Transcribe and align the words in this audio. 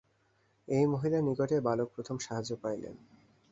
এই 0.67 0.85
মহিলার 0.85 1.23
নিকটেই 1.23 1.61
বালক 1.61 1.87
প্রথম 1.95 2.15
সাহায্য 2.17 2.51
পাইলেন। 2.61 2.95